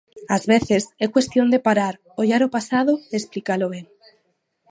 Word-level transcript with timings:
Ás 0.35 0.43
veces 0.53 0.83
é 1.03 1.05
cuestión 1.15 1.47
de 1.53 1.63
parar, 1.67 1.95
ollar 2.21 2.41
o 2.47 2.53
pasado 2.55 2.93
e 3.11 3.13
explicalo 3.21 3.67
ben. 3.73 3.85